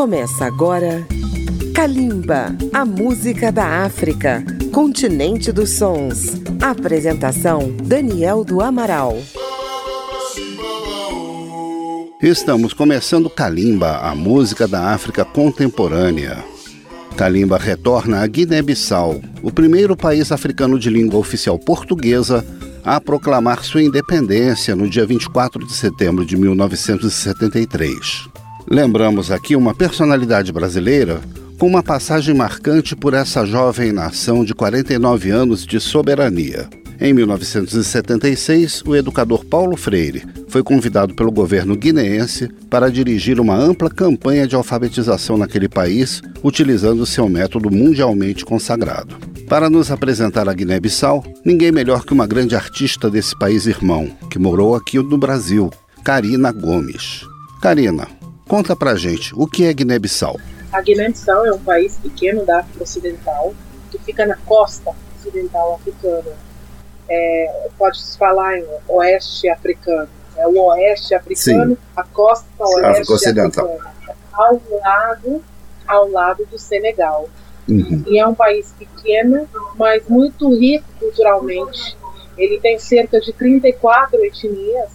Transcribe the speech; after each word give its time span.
Começa 0.00 0.46
agora 0.46 1.06
Kalimba, 1.74 2.56
a 2.72 2.86
música 2.86 3.52
da 3.52 3.84
África, 3.84 4.42
continente 4.72 5.52
dos 5.52 5.72
sons. 5.76 6.40
Apresentação 6.58 7.70
Daniel 7.84 8.42
do 8.42 8.62
Amaral. 8.62 9.18
Estamos 12.22 12.72
começando 12.72 13.28
Kalimba, 13.28 13.98
a 13.98 14.14
música 14.14 14.66
da 14.66 14.90
África 14.94 15.22
contemporânea. 15.22 16.42
Kalimba 17.14 17.58
retorna 17.58 18.22
a 18.22 18.26
Guiné-Bissau, 18.26 19.20
o 19.42 19.52
primeiro 19.52 19.94
país 19.94 20.32
africano 20.32 20.78
de 20.78 20.88
língua 20.88 21.20
oficial 21.20 21.58
portuguesa 21.58 22.42
a 22.82 22.98
proclamar 22.98 23.62
sua 23.62 23.82
independência 23.82 24.74
no 24.74 24.88
dia 24.88 25.04
24 25.04 25.66
de 25.66 25.74
setembro 25.74 26.24
de 26.24 26.38
1973. 26.38 28.30
Lembramos 28.72 29.32
aqui 29.32 29.56
uma 29.56 29.74
personalidade 29.74 30.52
brasileira 30.52 31.20
com 31.58 31.66
uma 31.66 31.82
passagem 31.82 32.32
marcante 32.32 32.94
por 32.94 33.14
essa 33.14 33.44
jovem 33.44 33.90
nação 33.90 34.44
de 34.44 34.54
49 34.54 35.28
anos 35.28 35.66
de 35.66 35.80
soberania. 35.80 36.68
Em 37.00 37.12
1976, 37.12 38.84
o 38.86 38.94
educador 38.94 39.44
Paulo 39.44 39.76
Freire 39.76 40.24
foi 40.46 40.62
convidado 40.62 41.16
pelo 41.16 41.32
governo 41.32 41.74
guineense 41.74 42.48
para 42.70 42.92
dirigir 42.92 43.40
uma 43.40 43.56
ampla 43.56 43.90
campanha 43.90 44.46
de 44.46 44.54
alfabetização 44.54 45.36
naquele 45.36 45.68
país, 45.68 46.22
utilizando 46.40 47.04
seu 47.04 47.28
método 47.28 47.72
mundialmente 47.72 48.44
consagrado. 48.44 49.16
Para 49.48 49.68
nos 49.68 49.90
apresentar 49.90 50.48
a 50.48 50.54
Guiné-Bissau, 50.54 51.24
ninguém 51.44 51.72
melhor 51.72 52.04
que 52.04 52.12
uma 52.12 52.26
grande 52.26 52.54
artista 52.54 53.10
desse 53.10 53.36
país 53.36 53.66
irmão, 53.66 54.16
que 54.30 54.38
morou 54.38 54.76
aqui 54.76 54.98
no 54.98 55.18
Brasil, 55.18 55.70
Karina 56.04 56.52
Gomes. 56.52 57.22
Karina, 57.60 58.06
Conta 58.50 58.74
pra 58.74 58.96
gente, 58.96 59.32
o 59.36 59.46
que 59.46 59.64
é 59.64 59.72
Guiné-Bissau? 59.72 60.36
A 60.72 60.80
Guiné-Bissau 60.80 61.46
é 61.46 61.52
um 61.52 61.60
país 61.60 61.96
pequeno 61.98 62.44
da 62.44 62.58
África 62.58 62.82
Ocidental, 62.82 63.54
que 63.92 63.98
fica 64.00 64.26
na 64.26 64.34
costa 64.38 64.90
ocidental 65.16 65.74
africana. 65.74 66.32
É, 67.08 67.68
Pode-se 67.78 68.18
falar 68.18 68.58
em 68.58 68.66
oeste 68.88 69.48
africano. 69.48 70.08
É 70.36 70.48
o 70.48 70.64
oeste 70.64 71.14
africano, 71.14 71.76
Sim. 71.76 71.78
a 71.94 72.02
costa 72.02 72.44
oeste 72.58 73.12
ocidental. 73.12 73.66
africana. 73.66 73.94
Ao 74.32 74.60
lado, 74.82 75.44
ao 75.86 76.10
lado 76.10 76.44
do 76.46 76.58
Senegal. 76.58 77.28
Uhum. 77.68 78.02
E 78.08 78.18
é 78.18 78.26
um 78.26 78.34
país 78.34 78.74
pequeno, 78.76 79.48
mas 79.76 80.02
muito 80.08 80.52
rico 80.58 80.84
culturalmente. 80.98 81.96
Ele 82.36 82.58
tem 82.58 82.80
cerca 82.80 83.20
de 83.20 83.32
34 83.32 84.24
etnias, 84.24 84.90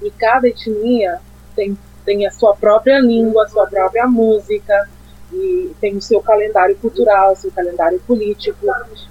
e 0.00 0.08
cada 0.12 0.46
etnia 0.46 1.18
tem 1.56 1.76
tem 2.06 2.26
a 2.26 2.30
sua 2.30 2.54
própria 2.54 3.00
língua, 3.00 3.44
a 3.44 3.48
sua 3.48 3.66
própria 3.66 4.06
música, 4.06 4.88
e 5.32 5.74
tem 5.80 5.96
o 5.96 6.00
seu 6.00 6.20
calendário 6.20 6.76
cultural, 6.76 7.34
seu 7.34 7.50
calendário 7.50 8.00
político, 8.06 8.66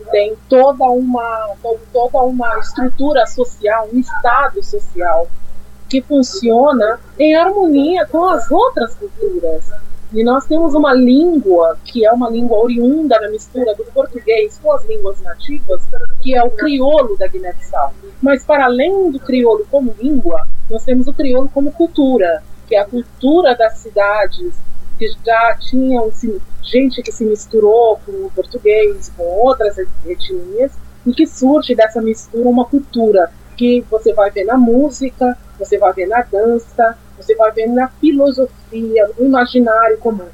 tem 0.09 0.35
toda 0.49 0.85
uma, 0.85 1.49
toda 1.91 2.21
uma 2.21 2.57
estrutura 2.57 3.27
social, 3.27 3.89
um 3.93 3.99
estado 3.99 4.63
social 4.63 5.27
que 5.89 6.01
funciona 6.01 6.99
em 7.19 7.35
harmonia 7.35 8.07
com 8.07 8.25
as 8.25 8.49
outras 8.49 8.95
culturas. 8.95 9.69
E 10.13 10.23
nós 10.23 10.45
temos 10.45 10.73
uma 10.73 10.93
língua 10.93 11.77
que 11.83 12.05
é 12.05 12.11
uma 12.11 12.29
língua 12.29 12.59
oriunda 12.59 13.19
da 13.19 13.29
mistura 13.29 13.75
do 13.75 13.83
português 13.85 14.57
com 14.63 14.71
as 14.71 14.85
línguas 14.85 15.19
nativas, 15.21 15.83
que 16.21 16.33
é 16.33 16.41
o 16.41 16.49
crioulo 16.49 17.17
da 17.17 17.27
Guiné-Bissau. 17.27 17.93
Mas 18.21 18.43
para 18.43 18.65
além 18.65 19.11
do 19.11 19.19
crioulo 19.19 19.67
como 19.69 19.93
língua, 19.99 20.47
nós 20.69 20.83
temos 20.85 21.07
o 21.07 21.13
crioulo 21.13 21.49
como 21.53 21.71
cultura 21.71 22.41
que 22.67 22.75
a 22.75 22.85
cultura 22.85 23.55
das 23.55 23.77
cidades, 23.79 24.53
que 24.97 25.07
já 25.25 25.57
tinham 25.59 26.11
gente 26.63 27.01
que 27.01 27.11
se 27.11 27.25
misturou 27.25 27.99
com 28.05 28.11
o 28.11 28.31
português, 28.33 29.11
com 29.15 29.23
outras 29.23 29.77
etnias, 29.77 30.71
e 31.05 31.13
que 31.13 31.27
surge 31.27 31.75
dessa 31.75 32.01
mistura 32.01 32.49
uma 32.49 32.65
cultura 32.65 33.31
que 33.55 33.85
você 33.89 34.13
vai 34.13 34.31
ver 34.31 34.45
na 34.45 34.57
música, 34.57 35.37
você 35.57 35.77
vai 35.77 35.93
ver 35.93 36.07
na 36.07 36.21
dança, 36.21 36.97
você 37.17 37.35
vai 37.35 37.51
ver 37.51 37.67
na 37.67 37.87
filosofia, 37.87 39.09
no 39.17 39.25
imaginário 39.25 39.97
comum. 39.99 40.27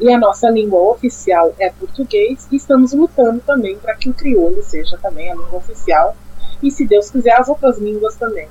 E 0.00 0.12
a 0.12 0.18
nossa 0.18 0.48
língua 0.50 0.80
oficial 0.80 1.54
é 1.58 1.70
português 1.70 2.48
e 2.50 2.56
estamos 2.56 2.92
lutando 2.92 3.40
também 3.40 3.78
para 3.78 3.94
que 3.94 4.08
o 4.08 4.14
crioulo 4.14 4.62
seja 4.62 4.98
também 5.00 5.30
a 5.30 5.34
língua 5.34 5.58
oficial 5.58 6.16
e, 6.62 6.70
se 6.70 6.86
Deus 6.86 7.10
quiser, 7.10 7.38
as 7.38 7.48
outras 7.48 7.78
línguas 7.78 8.16
também. 8.16 8.48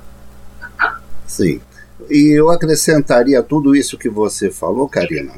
Sim. 1.26 1.60
E 2.10 2.38
eu 2.38 2.50
acrescentaria 2.50 3.42
tudo 3.42 3.74
isso 3.74 3.98
que 3.98 4.08
você 4.08 4.50
falou, 4.50 4.88
Karina, 4.88 5.32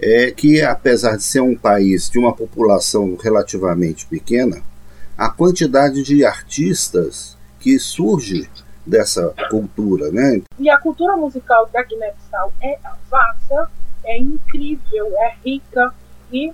é 0.00 0.30
que 0.30 0.62
apesar 0.62 1.16
de 1.16 1.24
ser 1.24 1.40
um 1.40 1.56
país 1.56 2.08
de 2.08 2.18
uma 2.18 2.34
população 2.34 3.16
relativamente 3.16 4.06
pequena, 4.06 4.62
a 5.16 5.28
quantidade 5.28 6.02
de 6.02 6.24
artistas 6.24 7.36
que 7.58 7.78
surge 7.78 8.48
dessa 8.86 9.34
cultura, 9.50 10.10
né? 10.10 10.40
E 10.58 10.70
a 10.70 10.78
cultura 10.78 11.16
musical 11.16 11.68
da 11.72 11.82
Guiné-Bissau 11.82 12.52
é 12.62 12.78
vasta, 13.10 13.70
é 14.04 14.18
incrível, 14.18 15.12
é 15.18 15.34
rica 15.44 15.92
e 16.32 16.52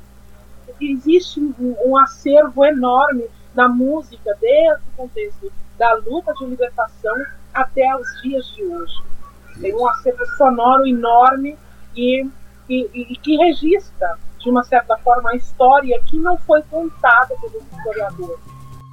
existe 0.80 1.40
um, 1.40 1.96
acervo 1.96 2.64
enorme 2.64 3.24
na 3.54 3.68
música 3.68 4.36
desde 4.40 4.82
o 4.82 4.96
contexto 4.96 5.52
da 5.78 5.94
luta 5.94 6.34
de 6.34 6.44
libertação 6.46 7.16
até 7.54 7.96
os 7.96 8.22
dias 8.22 8.46
de 8.48 8.64
hoje. 8.64 9.02
Tem 9.60 9.74
um 9.74 9.86
acervo 9.88 10.24
sonoro 10.36 10.86
enorme 10.86 11.56
e, 11.96 12.26
e, 12.68 12.88
e, 12.94 13.16
que 13.16 13.36
registra, 13.36 14.18
de 14.38 14.50
uma 14.50 14.62
certa 14.64 14.96
forma, 14.98 15.30
a 15.30 15.36
história 15.36 16.00
que 16.06 16.18
não 16.18 16.36
foi 16.38 16.62
contada 16.70 17.34
pelos 17.40 17.62
historiadores. 17.62 18.38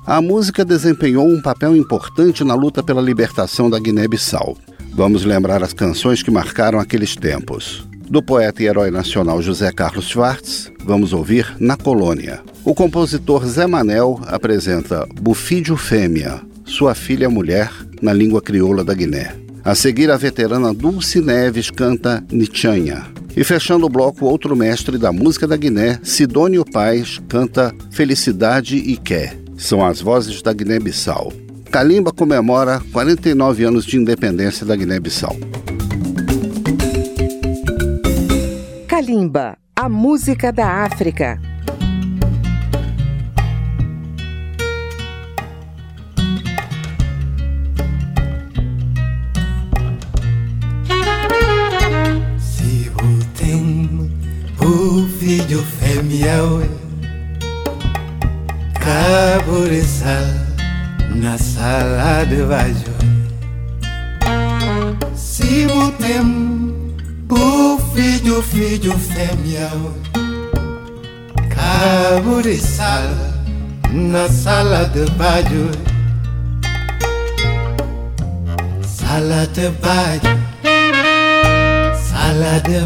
A 0.05 0.21
música 0.21 0.65
desempenhou 0.65 1.25
um 1.25 1.41
papel 1.41 1.75
importante 1.75 2.43
na 2.43 2.55
luta 2.55 2.83
pela 2.83 3.01
libertação 3.01 3.69
da 3.69 3.79
Guiné-Bissau. 3.79 4.57
Vamos 4.93 5.23
lembrar 5.23 5.63
as 5.63 5.73
canções 5.73 6.21
que 6.21 6.29
marcaram 6.29 6.79
aqueles 6.79 7.15
tempos. 7.15 7.87
Do 8.09 8.21
poeta 8.21 8.61
e 8.61 8.67
herói 8.67 8.91
nacional 8.91 9.41
José 9.41 9.71
Carlos 9.71 10.05
Schwartz, 10.05 10.71
vamos 10.83 11.13
ouvir 11.13 11.55
Na 11.59 11.77
Colônia. 11.77 12.43
O 12.63 12.75
compositor 12.75 13.45
Zé 13.45 13.65
Manel 13.65 14.19
apresenta 14.27 15.07
Bufídio 15.19 15.77
Fêmea, 15.77 16.41
sua 16.65 16.93
filha 16.93 17.29
mulher, 17.29 17.71
na 18.01 18.13
língua 18.13 18.41
crioula 18.41 18.83
da 18.83 18.93
Guiné. 18.93 19.42
A 19.65 19.73
seguir, 19.73 20.11
a 20.11 20.17
veterana 20.17 20.73
Dulce 20.73 21.21
Neves 21.21 21.71
canta 21.71 22.21
Nichanha. 22.29 23.05
E 23.33 23.45
fechando 23.45 23.85
o 23.85 23.89
bloco, 23.89 24.25
outro 24.25 24.57
mestre 24.57 24.97
da 24.97 25.13
música 25.13 25.47
da 25.47 25.55
Guiné, 25.55 25.99
Sidônio 26.03 26.65
Paz, 26.65 27.21
canta 27.29 27.73
Felicidade 27.89 28.75
e 28.75 28.97
Quer. 28.97 29.37
São 29.57 29.85
as 29.85 30.01
vozes 30.01 30.41
da 30.41 30.51
Guiné-Bissau. 30.51 31.31
Kalimba 31.71 32.11
comemora 32.11 32.81
49 32.91 33.63
anos 33.63 33.85
de 33.85 33.95
independência 33.95 34.65
da 34.65 34.75
Guiné-Bissau. 34.75 35.37
Kalimba, 38.85 39.57
a 39.73 39.87
música 39.87 40.51
da 40.51 40.83
África. 40.83 41.52
Yahweh 56.13 56.69
Caburizal 58.75 60.27
na 61.15 61.37
sala 61.39 62.23
de 62.25 62.43
baixo 62.45 62.93
Se 65.15 65.65
botem 65.65 66.75
o 67.29 67.79
filho, 67.95 68.43
filho 68.43 68.93
Caburizal 71.49 73.09
na 73.91 74.29
sala 74.29 74.85
de 74.85 75.09
baixo 75.17 75.71
Sala 78.85 79.47
de 79.47 79.69
baixo 79.81 80.37
Sala 81.95 82.59
de 82.59 82.85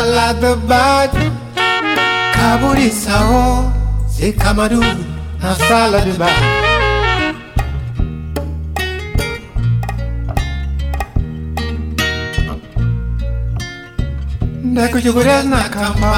ala 0.00 0.32
da 0.32 0.56
bado 0.56 1.18
Kaburição 2.34 3.72
Se 4.08 4.32
camaru 4.32 4.80
na 5.42 5.54
sala 5.54 6.00
de 6.00 6.12
bar 6.12 6.30
Neko 14.62 14.98
jugures 15.00 15.44
na 15.44 15.68
cama 15.68 16.12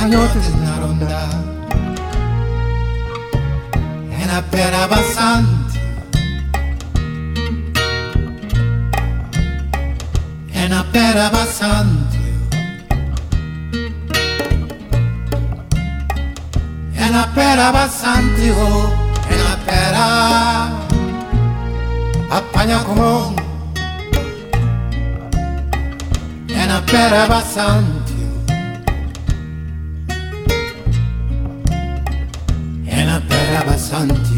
Anhotes 0.00 0.48
na 0.62 0.72
ronda 0.80 1.22
É 4.20 4.26
na 4.26 4.42
pera 4.42 4.88
bastante 4.88 5.66
É 10.54 10.68
na 10.68 10.82
pera 10.84 11.28
bastante. 11.30 12.05
É 17.06 17.10
na 17.10 17.24
pera 17.28 17.70
bastante, 17.70 18.50
oh, 18.50 18.90
é 19.32 19.36
na 19.36 19.56
pera. 19.64 20.06
Apanha 22.28 22.80
como 22.80 23.32
É 26.48 26.66
na 26.66 26.82
pera 26.82 27.28
bastante. 27.28 28.16
Na 33.06 33.20
pera 33.20 33.64
bastante, 33.64 34.35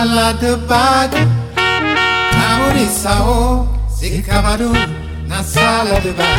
ala 0.00 0.32
de 0.42 0.52
bag. 0.70 1.10
Kauri 2.38 2.86
sao 3.02 3.66
zikamaru 3.98 4.72
na 5.28 5.38
sala 5.42 5.96
de 6.04 6.12
bag 6.18 6.38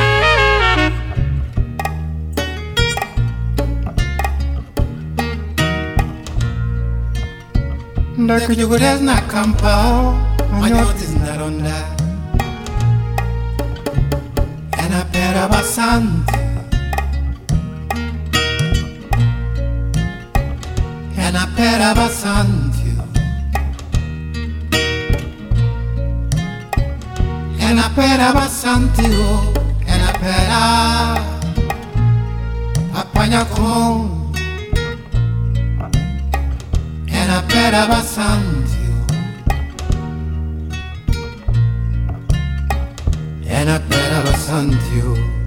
ndakujugurez 8.17 9.01
na 9.01 9.15
kampao 9.31 10.15
Manyoti 10.59 11.05
zindaronda 11.05 11.77
Ena 14.83 15.01
pera 15.11 15.47
basanti 15.51 16.39
Ena 21.27 21.43
pera 21.55 21.89
basanti 21.95 22.78
en 27.69 27.75
la 27.75 27.85
enapera 27.85 28.31
basantigo 28.31 29.53
enapera 29.85 31.15
apanya 32.95 33.45
con. 33.45 34.19
Enapera 37.07 37.85
basantigo 37.85 39.05
enapera 43.45 44.21
basantigo 44.25 45.38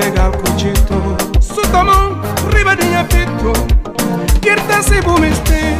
fega 0.00 0.30
kucito 0.30 1.16
Sutamon 1.38 2.20
riba 2.48 2.74
di 2.74 2.94
appetto 2.94 3.52
Pierta 4.40 4.80
se 4.80 5.00
bumeste 5.02 5.76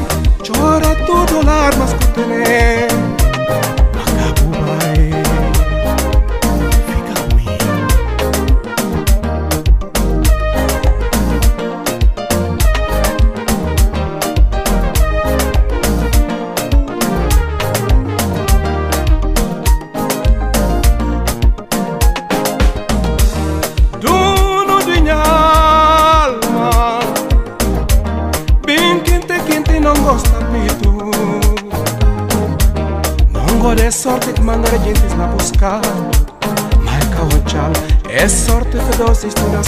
Chora 0.46 0.94
tutto 1.06 1.42
l'arma 1.42 1.86
scutene 1.86 3.19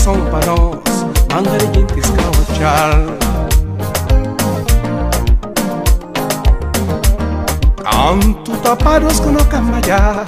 para 0.04 0.52
gente 1.74 2.00
o 2.00 2.44
tchau 2.54 3.16
Canto 7.84 8.56
tapados 8.62 9.20
com 9.20 9.30
no 9.30 9.44
camaya 9.44 10.24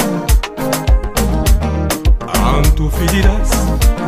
Canto 2.33 2.89
feridas, 2.91 3.51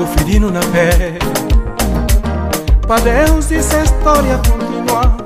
o 0.00 0.06
ferino 0.06 0.52
na 0.52 0.60
pé 0.60 1.18
Pra 2.86 3.00
Deus 3.00 3.50
essa 3.50 3.82
história 3.82 4.38
continuar 4.48 5.16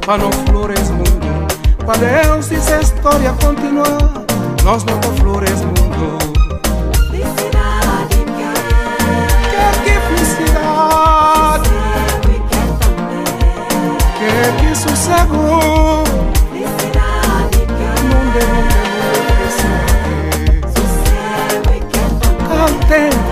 Pra 0.00 0.16
não 0.16 0.32
flores 0.32 0.88
mundo. 0.88 1.46
Pra 1.84 1.94
Deus 1.96 2.50
essa 2.50 2.80
história 2.80 3.34
continuar 3.34 4.24
Nós 4.64 4.84
não 4.84 5.02
flores 5.18 5.60
mundo 5.60 6.31
Que 14.58 14.66
que 14.66 14.74
sossego 14.74 15.36
Não 16.52 16.72
de, 17.50 17.66
não 18.08 18.22
de, 18.32 18.44
não 18.44 18.78
de 19.38 19.52
Sossego 20.74 21.68
e 21.74 23.31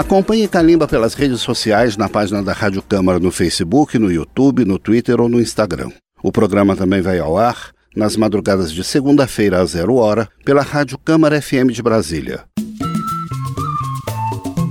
Acompanhe 0.00 0.48
Calimba 0.48 0.88
pelas 0.88 1.12
redes 1.12 1.42
sociais 1.42 1.94
na 1.94 2.08
página 2.08 2.42
da 2.42 2.54
Rádio 2.54 2.80
Câmara 2.80 3.20
no 3.20 3.30
Facebook, 3.30 3.98
no 3.98 4.10
YouTube, 4.10 4.64
no 4.64 4.78
Twitter 4.78 5.20
ou 5.20 5.28
no 5.28 5.38
Instagram. 5.38 5.90
O 6.22 6.32
programa 6.32 6.74
também 6.74 7.02
vai 7.02 7.18
ao 7.18 7.36
ar 7.36 7.70
nas 7.94 8.16
madrugadas 8.16 8.72
de 8.72 8.82
segunda-feira 8.82 9.60
a 9.60 9.64
zero 9.66 9.96
hora 9.96 10.26
pela 10.42 10.62
Rádio 10.62 10.96
Câmara 10.96 11.42
FM 11.42 11.70
de 11.70 11.82
Brasília. 11.82 12.44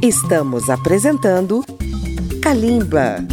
Estamos 0.01 0.67
apresentando 0.67 1.63
Kalimba. 2.41 3.23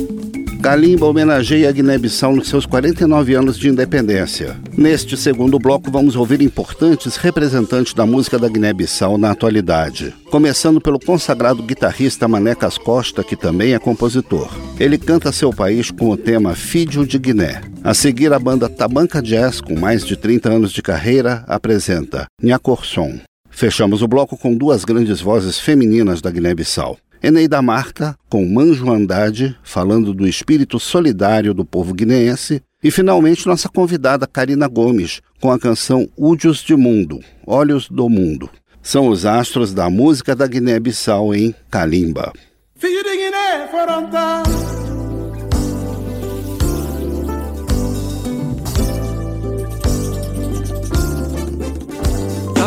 Kalimba 0.62 1.07
homenageia 1.07 1.69
a 1.69 1.73
Guiné-Bissau 1.73 2.35
nos 2.35 2.49
seus 2.49 2.66
49 2.66 3.35
anos 3.35 3.59
de 3.59 3.69
independência. 3.69 4.57
Neste 4.77 5.16
segundo 5.16 5.59
bloco, 5.59 5.90
vamos 5.90 6.16
ouvir 6.16 6.40
importantes 6.42 7.16
representantes 7.16 7.95
da 7.95 8.05
música 8.05 8.38
da 8.38 8.49
Guiné-Bissau 8.49 9.16
na 9.19 9.31
atualidade. 9.31 10.14
Começando 10.31 10.81
pelo 10.81 10.99
consagrado 10.99 11.62
guitarrista 11.62 12.27
Manecas 12.27 12.79
Costa, 12.79 13.23
que 13.23 13.37
também 13.37 13.75
é 13.75 13.79
compositor. 13.79 14.51
Ele 14.81 14.99
canta 14.99 15.31
seu 15.31 15.53
país 15.53 15.90
com 15.90 16.11
o 16.11 16.16
tema 16.16 16.55
Fídio 16.55 17.07
de 17.07 17.19
Guiné. 17.19 17.61
A 17.85 17.95
seguir, 17.95 18.33
a 18.33 18.38
banda 18.38 18.69
Tabanca 18.69 19.23
Jazz, 19.23 19.61
com 19.61 19.79
mais 19.79 20.05
de 20.05 20.16
30 20.16 20.51
anos 20.51 20.73
de 20.73 20.83
carreira, 20.83 21.45
apresenta 21.47 22.27
Nhacorson. 22.42 23.21
Fechamos 23.49 24.03
o 24.03 24.09
bloco 24.09 24.37
com 24.37 24.55
duas 24.55 24.85
grandes 24.85 25.21
vozes 25.21 25.59
femininas 25.59 26.21
da 26.21 26.31
Guiné-Bissau. 26.31 26.99
Eneida 27.22 27.61
Marta, 27.62 28.16
com 28.29 28.44
Manjo 28.46 28.90
Andade, 28.90 29.57
falando 29.62 30.12
do 30.12 30.26
espírito 30.26 30.79
solidário 30.79 31.55
do 31.55 31.64
povo 31.64 31.94
guineense. 31.94 32.62
E, 32.83 32.90
finalmente, 32.90 33.46
nossa 33.46 33.68
convidada 33.68 34.26
Karina 34.26 34.68
Gomes, 34.68 35.20
com 35.40 35.50
a 35.50 35.59
canção 35.59 36.09
Údios 36.16 36.62
de 36.62 36.76
Mundo, 36.76 37.20
Olhos 37.46 37.88
do 37.88 38.09
Mundo. 38.09 38.48
São 38.83 39.09
os 39.09 39.26
astros 39.26 39.74
da 39.74 39.90
música 39.90 40.37
da 40.37 40.46
Guiné-Bissau 40.46 41.35
em 41.35 41.55
Kalimba. 41.70 42.33
Filho 42.76 43.02
de 43.02 43.16
Guiné 43.16 43.68
foram 43.68 44.09
tão 44.11 44.76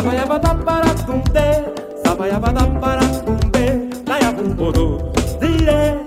Sabayabada 0.00 0.54
para 0.64 0.94
tumbe, 0.94 2.02
sabayabada 2.02 2.66
para 2.80 2.99
tumbe, 2.99 2.99
un 4.40 4.56
bodo, 4.56 5.12
zire, 5.40 6.00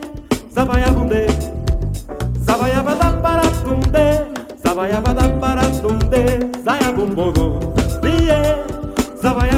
zabaya 0.50 0.90
bumbe, 0.90 1.28
zabaya 2.46 2.82
badam 2.82 3.22
barat 3.22 3.56
bumbe, 3.66 4.06
zabaya 4.64 5.00
badam 5.02 5.40
barat 5.40 5.82
bumbe, 5.82 6.24
zaya 6.66 6.92
bumbodo, 6.92 7.60
zire, 8.02 8.42
zabaya. 9.22 9.54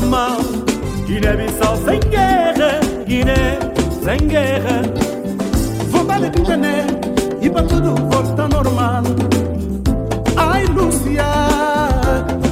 normal. 0.00 0.40
Guiné-Bissau 1.06 1.76
sem 1.84 2.00
guerra, 2.10 2.80
Guiné 3.06 3.58
sem 4.02 4.28
guerra. 4.28 4.82
o 5.92 6.30
Pindané 6.30 6.86
e 7.40 7.50
para 7.50 7.62
tudo 7.66 7.94
volta 8.10 8.48
normal. 8.48 9.02
Ai, 10.36 10.64
Lúcia, 10.66 11.24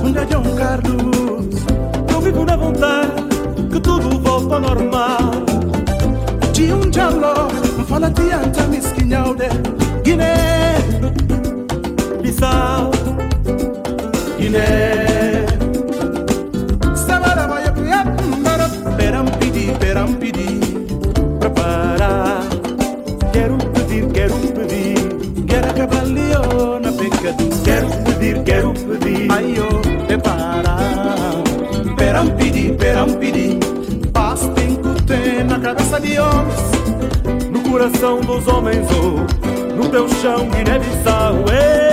onde 0.05 0.19
é 0.19 0.27
João 0.31 0.57
Carlos? 0.57 1.65
Eu 2.13 2.23
fico 2.23 2.45
na 2.45 2.57
vontade 2.57 3.23
que 3.71 3.81
tudo 3.81 4.21
volta 4.21 4.59
normal. 4.59 5.19
De 6.53 6.73
um 6.73 6.91
diálogo, 6.91 7.85
fala 7.87 8.11
de 8.11 8.31
anta 8.33 8.63
misquinhalde, 8.65 9.49
Guiné, 10.03 10.79
Bissau, 12.23 12.91
Guiné. 14.39 14.98
Quero 23.33 23.57
pedir, 23.57 24.07
quero 24.13 24.35
pedir, 24.35 24.95
quero 25.47 25.71
acabar 25.71 26.05
leona 26.05 26.93
pecado. 26.93 27.45
Quero 27.65 27.89
pedir, 28.05 28.43
quero 28.45 28.73
pedir, 28.73 29.31
ai 29.31 29.55
oh, 29.61 30.07
prepara. 30.07 30.77
Perão 31.97 32.27
pedir, 32.37 32.77
perão 32.77 33.09
pedir, 33.15 33.59
paz 34.13 34.41
tem 34.55 34.79
ter 35.09 35.45
na 35.45 35.59
cabeça 35.59 35.99
de 36.01 36.19
homens, 36.19 37.51
no 37.51 37.61
coração 37.63 38.21
dos 38.21 38.47
homens, 38.47 38.87
ou 38.93 39.75
no 39.75 39.89
teu 39.89 40.09
chão 40.09 40.49
Guiné-Bissau. 40.51 41.88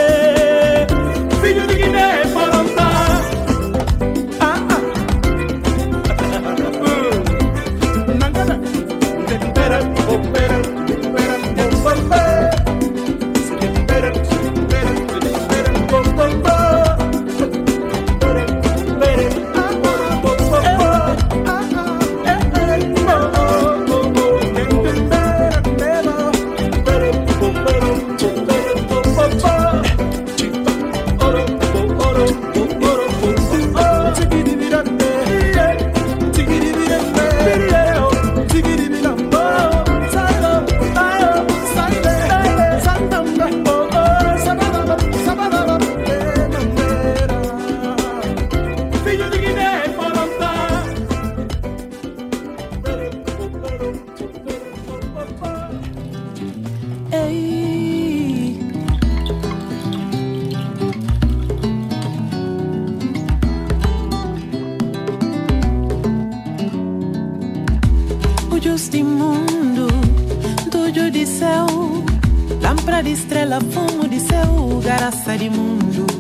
praça 75.06 75.38
de 75.38 75.52
mundo. 75.52 76.15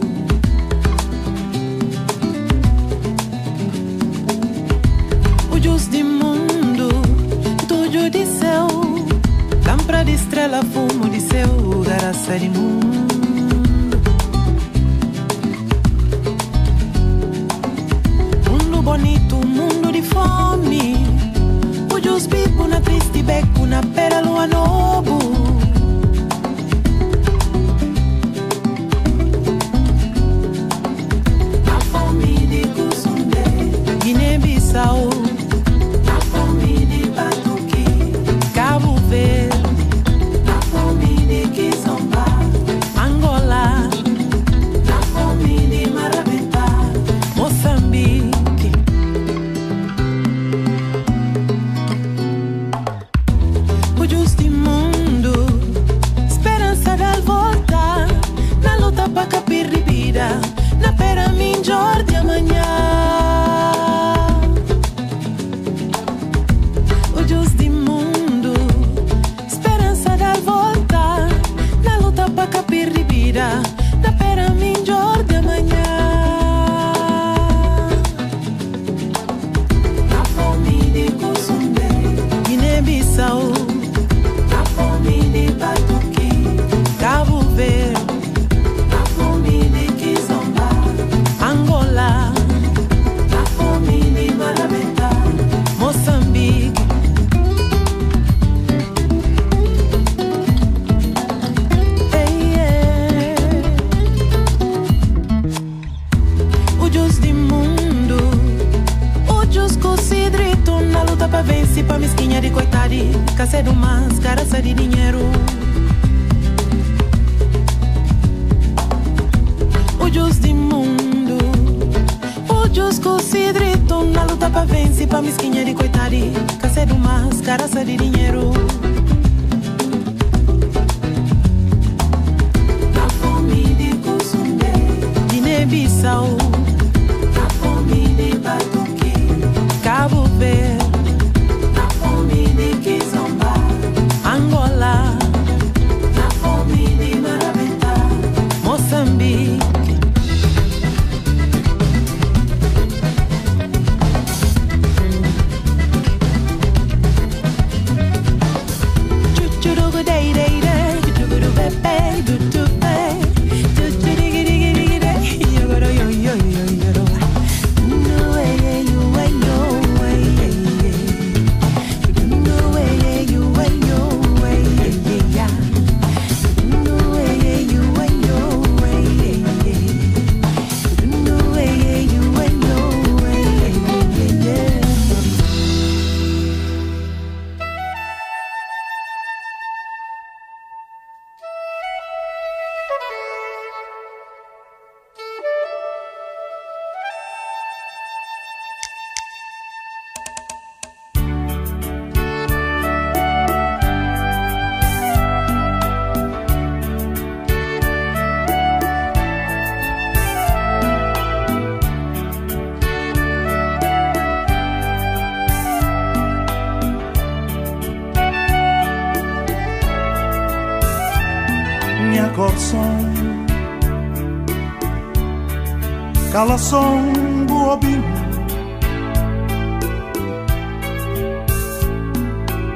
Cala 226.35 226.57
som 226.57 226.99
buobinho 227.47 228.03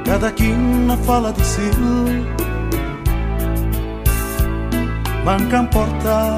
Cada 0.05 0.31
quina 0.31 0.95
fala 1.05 1.33
de 1.33 1.43
si. 1.43 1.69
Manca 5.25 5.63
porta. 5.73 6.37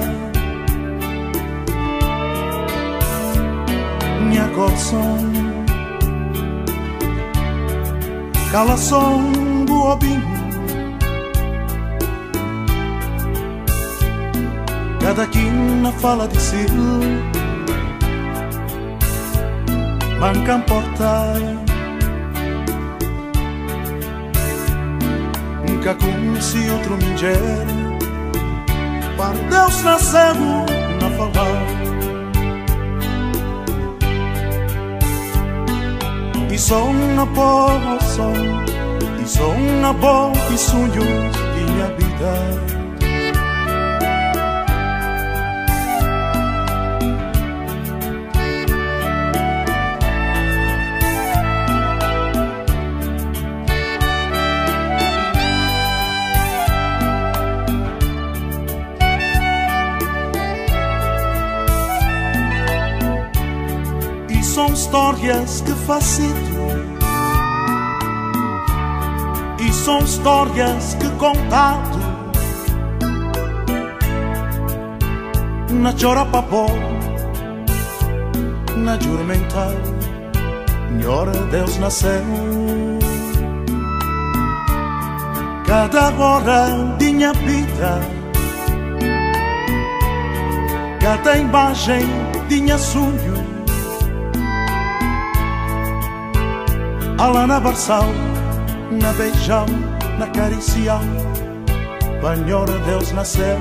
Minha 4.28 4.48
corção 4.56 5.18
Cala 8.52 8.78
som 8.78 9.64
buobinho 9.68 10.31
Cada 15.12 15.28
quina 15.28 15.92
fala 15.92 16.26
de 16.26 16.40
si. 16.40 16.66
Manca 20.22 20.58
portai 20.60 21.42
Nunca 25.68 25.96
conheci 25.96 26.70
outro 26.70 26.96
mulher 26.96 27.68
Para 29.18 29.34
Deus 29.50 29.84
nasceu 29.84 30.36
na 31.02 31.10
falar 31.18 31.66
E 36.50 36.58
sou 36.58 36.94
na 37.18 37.26
boa 37.26 38.00
som 38.00 38.32
E 39.22 39.28
sou 39.28 39.58
na 39.82 39.92
boa 39.92 40.32
e 40.54 40.58
sonhos 40.58 41.41
histórias 64.92 65.62
que 65.62 65.72
facito 65.72 66.52
E 69.58 69.72
são 69.72 70.00
histórias 70.00 70.96
que 70.96 71.10
contado 71.12 71.98
Na 75.70 75.94
chora 75.94 76.26
papó 76.26 76.66
Na 78.76 79.00
juramental 79.00 79.72
Nhora 81.02 81.32
Deus 81.32 81.78
nasceu. 81.78 82.22
Cada 85.66 86.10
hora 86.10 86.98
de 86.98 87.14
minha 87.14 87.32
vida 87.32 88.02
Cada 91.00 91.38
imagem 91.38 92.06
de 92.50 92.62
minha 92.62 92.78
sonho 92.78 93.41
Ala 97.22 97.46
na 97.46 97.60
Barsal, 97.60 98.08
na 98.90 99.14
beijão, 99.14 99.68
na 100.18 100.26
caricial, 100.26 101.02
Banhora 102.20 102.80
Deus 102.80 103.12
nasceu. 103.12 103.60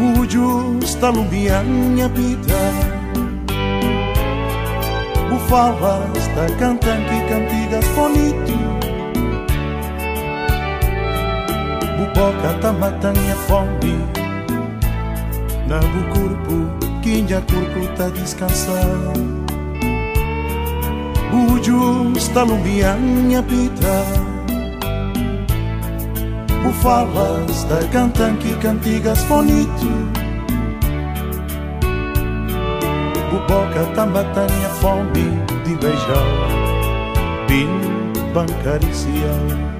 O 0.00 0.26
alumia 1.06 1.62
minha 1.62 2.08
vida. 2.08 2.58
O 5.32 5.38
falas 5.48 6.26
da 6.34 6.46
cantan 6.58 6.98
que 7.04 7.20
cantigas 7.28 7.86
bonito. 7.94 8.58
O 12.02 12.06
boca 12.06 12.58
tá 12.60 12.72
matando 12.72 13.20
fome. 13.46 14.04
Na 15.68 15.78
bu 15.78 16.02
corpo, 16.12 17.00
que 17.02 17.20
minha 17.20 17.40
corpo 17.42 17.86
tá 17.96 18.08
descansando. 18.08 19.51
Alumia 22.42 22.94
minha 22.94 23.40
vida. 23.40 24.04
O 26.68 26.72
falas 26.82 27.64
da 27.64 27.86
cantan 27.92 28.36
que 28.36 28.52
cantigas 28.56 29.22
bonito. 29.24 29.86
O 33.32 33.38
boca 33.46 34.06
matando 34.06 34.52
minha 34.54 34.68
fome 34.68 35.24
de 35.64 35.74
beijar 35.76 36.26
Bim 37.46 37.68
bancariciar 38.34 39.71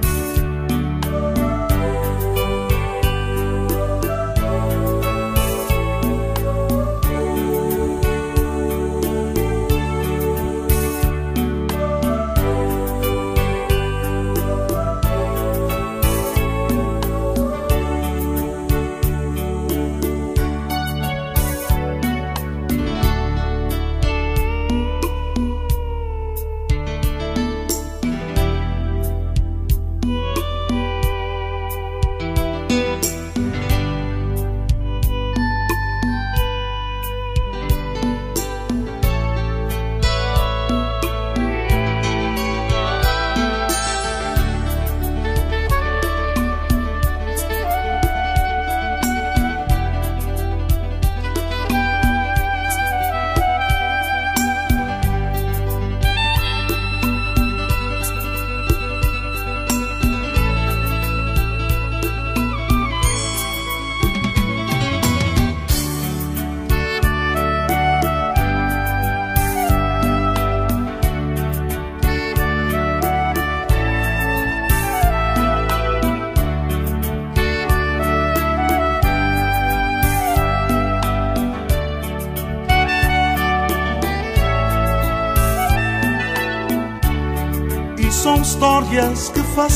Histórias 88.93 89.29
que 89.29 89.39
fa 89.39 89.67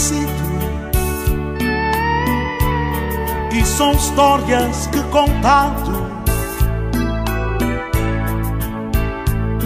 e 3.51 3.65
são 3.65 3.91
histórias 3.93 4.85
que 4.85 5.01
contato 5.05 5.91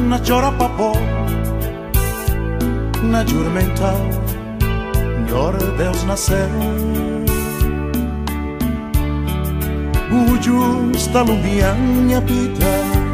na 0.07 0.19
chora 0.19 0.53
na 3.03 3.25
Jurmental 3.25 3.97
nhora 5.29 5.57
Deus 5.57 6.01
nasceu 6.05 6.37
o 10.13 10.41
justa 10.41 11.23
lumianha 11.23 12.21
pita. 12.21 13.11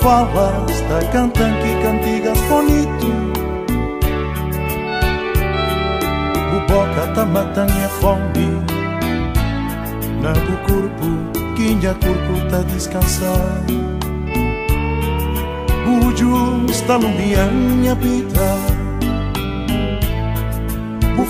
Falas 0.00 0.80
da 0.88 0.98
cantan 1.12 1.52
que 1.60 1.80
cantigas 1.80 2.40
bonito. 2.48 3.31
Tá 7.22 7.26
matando 7.26 7.72
a 7.72 7.88
fome. 7.88 8.48
Na 10.20 10.32
do 10.32 10.56
corpo 10.66 11.54
Quinha 11.54 11.94
corpo 11.94 12.50
tá 12.50 12.62
descansar. 12.62 13.64
O 15.86 16.16
justa 16.16 16.96
lumbianha 16.96 17.96
pita 17.96 18.82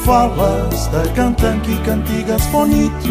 falas 0.04 0.88
da 0.88 1.02
cantanque 1.14 1.76
cantigas 1.84 2.44
bonito. 2.46 3.10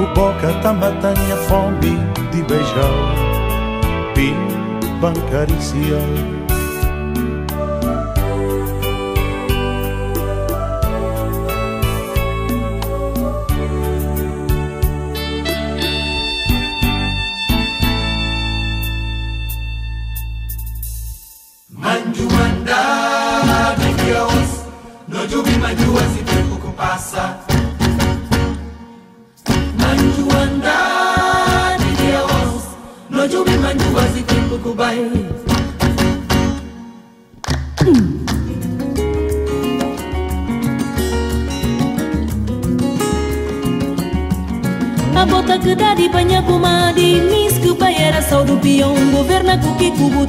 O 0.00 0.14
boca 0.14 0.52
tá 0.62 0.72
matando 0.72 1.20
a 1.32 1.36
fome 1.36 1.96
de 2.32 2.42
beijar 2.42 3.14
Pim, 4.14 4.34
bancariciar 5.00 6.45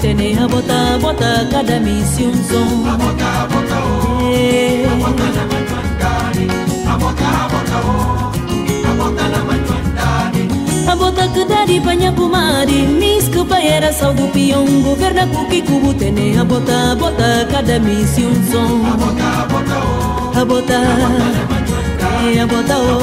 tene 0.02 0.38
a 0.38 0.48
bota 0.48 0.98
bota 1.02 1.48
kada 1.52 1.80
misi 1.80 2.26
A 2.26 2.98
bota 2.98 3.30
bota 3.52 3.78
oh. 3.84 4.32
eh. 4.34 4.86
o 4.86 4.94
a 4.94 5.10
bota 5.12 5.28
na 5.36 5.44
manjandari 5.52 6.46
a 6.86 6.94
bota 7.02 7.30
bota 7.52 7.78
oh. 7.82 7.90
o 7.90 8.90
a 8.90 8.94
bota 9.00 9.26
na 9.34 9.40
manjuandari 9.48 10.44
abota 10.92 11.26
kedari 11.34 11.78
banyak 11.86 12.14
pumari. 12.16 12.80
Mis 13.00 13.26
kupayera 13.34 13.92
saugu 13.94 14.28
piong 14.34 14.84
governa 14.86 15.26
kuki 15.34 15.62
kubu 15.68 15.94
tene. 16.00 16.38
A 16.40 16.46
bota 16.46 16.96
bota 17.00 17.46
kada 17.52 17.80
misi 17.80 18.24
A 18.26 18.94
bota 19.02 19.30
bota 19.50 19.78
oh. 19.82 20.32
o 20.36 20.40
a 20.40 20.46
bota. 20.46 20.80
Na 20.80 21.44
manjandari 21.52 22.40
a 22.40 22.46
bota 22.46 22.76
o 22.78 22.98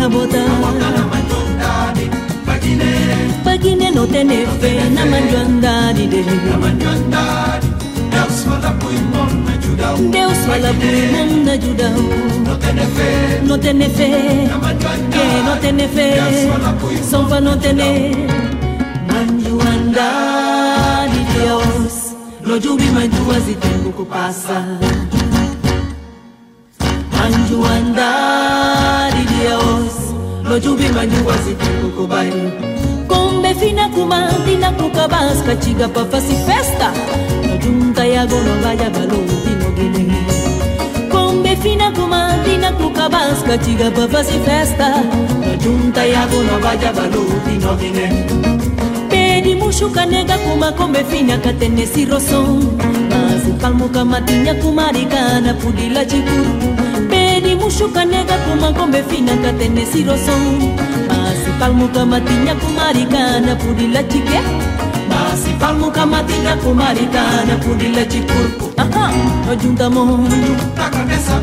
a 0.00 0.04
eh, 0.04 0.08
bota 0.08 0.40
na 0.40 1.00
abota 1.00 1.19
kine 3.62 3.90
no 3.90 4.06
tenefe 4.06 4.90
na 4.94 5.06
manjuandadide 5.06 6.24
Deus 8.10 8.44
fala 8.44 8.70
pro 8.78 8.90
irmão 8.92 9.26
na 9.44 9.52
Judão 9.60 10.10
Deus 10.10 10.38
fala 10.46 10.72
pro 10.74 10.88
irmão 10.88 11.44
na 11.44 11.56
Judão 11.56 11.94
No 12.46 12.56
tenefe 12.56 13.40
No 13.46 13.58
tenefe 13.58 14.10
Que 15.10 15.42
no 15.46 15.56
tenefe 15.60 16.08
São 17.02 17.28
pa 17.28 17.40
no 17.40 17.56
tene 17.56 18.16
Manjuandade 19.12 21.20
Deus 21.34 21.94
No 22.46 22.58
jubi 22.58 22.84
manjua 22.90 23.40
zitengo 23.40 23.90
kupasa 23.92 24.64
Manjuandade 27.10 29.24
Deus 29.38 29.94
No 30.44 30.58
jubi 30.58 30.84
tempo 30.84 31.32
zitengo 31.44 31.88
kubai 31.96 32.79
Kombe 33.10 33.54
fina 33.54 33.88
kumandi 33.88 34.56
na 34.56 34.70
kukabaska 34.72 35.56
chiga 35.56 35.88
pa 35.88 36.04
fasi 36.06 36.34
festa. 36.46 36.92
No 37.46 37.56
junta 37.58 38.04
yago 38.06 38.38
no 38.46 38.54
vaya 38.62 38.88
baluti 38.90 39.52
no 39.60 39.68
gilegi 39.76 40.20
Kombe 41.10 41.56
fina 41.62 41.90
kumandi 41.90 42.56
na 42.58 42.70
kukabaska 42.72 43.58
chiga 43.64 43.90
pa 43.90 44.06
fasi 44.08 44.38
festa. 44.46 44.88
No 45.44 45.56
junta 45.62 46.02
yago 46.06 46.42
no 46.48 46.58
vaya 46.64 46.92
baluti 46.92 47.54
no 47.62 47.76
gilegi 47.76 48.22
Pedi 49.10 49.54
mushuka 49.54 50.06
nega 50.06 50.38
kuma 50.38 50.72
kombe 50.72 51.04
fina 51.04 51.36
katene 51.38 51.86
si 51.86 52.04
roson. 52.04 52.78
Mazi 53.10 53.52
palmo 53.60 53.88
kamatinya 53.88 54.54
kumarikana 54.54 55.54
pudila 55.54 56.04
chikuru 56.04 56.46
Pedi 57.10 57.54
mushuka 57.56 58.04
nega 58.04 58.36
kuma 58.46 58.72
kombe 58.72 59.02
fina 59.02 59.32
katene 59.42 59.84
si 59.86 60.04
roson. 60.04 60.76
palmuka 61.60 62.06
matinya 62.06 62.54
kumarikana 62.54 63.54
pudila 63.56 64.02
cike 64.08 64.40
Basi 65.10 65.50
palmuka 65.60 66.06
matinya 66.06 66.56
kumarikana 66.56 67.56
pudila 67.62 68.04
cikurku 68.04 68.70
Aha, 68.78 69.12
no 69.46 69.54
junta 69.56 69.90
mo 69.90 70.04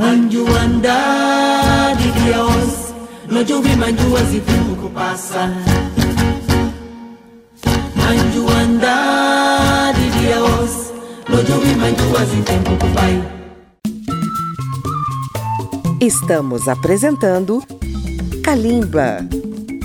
Manjuandadi 0.00 2.08
Dios 2.24 2.96
No 3.28 3.44
juvi 3.44 3.76
manjua 3.76 4.24
zivimu 4.24 4.76
kupasa 4.76 5.52
Manjuandadi 7.96 10.10
Dios 10.20 10.92
No 11.28 11.36
juvi 11.44 11.74
manjua 11.74 12.24
zivimu 12.24 12.76
kupai 12.80 13.22
Estamos 16.00 16.66
apresentando 16.66 17.62
Kalimba. 18.42 19.26